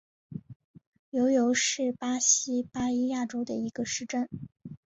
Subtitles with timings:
[1.11, 4.27] 尤尤是巴西巴伊亚州的一个市镇。